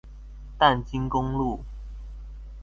[0.57, 1.59] 淡金公路